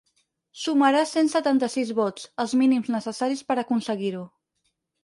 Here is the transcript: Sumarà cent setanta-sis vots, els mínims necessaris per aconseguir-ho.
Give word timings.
Sumarà 0.61 1.03
cent 1.09 1.29
setanta-sis 1.35 1.93
vots, 2.01 2.27
els 2.45 2.59
mínims 2.63 2.91
necessaris 2.99 3.47
per 3.53 3.61
aconseguir-ho. 3.67 4.27